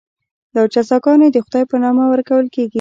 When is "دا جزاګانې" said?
0.55-1.27